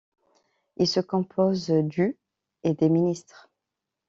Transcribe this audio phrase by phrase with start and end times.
[0.77, 2.17] Il se compose du
[2.63, 3.51] et des ministres.